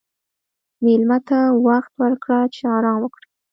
[0.83, 3.27] مېلمه ته وخت ورکړه چې آرام وکړي.